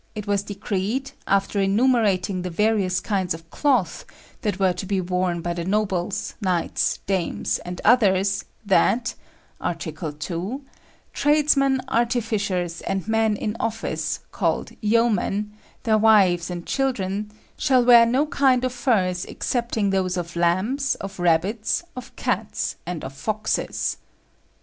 it 0.15 0.25
was 0.25 0.41
decreed, 0.41 1.11
after 1.27 1.59
enumerating 1.61 2.41
the 2.41 2.49
various 2.49 2.99
kinds 2.99 3.35
of 3.35 3.47
cloth 3.51 4.03
that 4.41 4.57
were 4.59 4.73
to 4.73 4.87
be 4.87 4.99
worn 4.99 5.41
by 5.41 5.53
the 5.53 5.63
nobles, 5.63 6.33
knights, 6.41 6.97
dames, 7.05 7.59
and 7.59 7.79
others, 7.85 8.45
that 8.65 9.13
(Article 9.59 10.11
2) 10.11 10.65
tradesmen, 11.13 11.79
artificers, 11.87 12.81
and 12.81 13.07
men 13.07 13.35
in 13.35 13.55
office, 13.59 14.21
called 14.31 14.71
yeomen, 14.81 15.53
their 15.83 15.99
wives 15.99 16.49
and 16.49 16.65
children, 16.65 17.31
shall 17.55 17.85
wear 17.85 18.03
no 18.03 18.25
kind 18.25 18.63
of 18.65 18.73
furs 18.73 19.23
excepting 19.27 19.91
those 19.91 20.17
of 20.17 20.35
lambs, 20.35 20.95
of 20.95 21.19
rabbits, 21.19 21.83
of 21.95 22.11
cats, 22.15 22.75
and 22.87 23.03
of 23.03 23.13
foxes." 23.13 23.97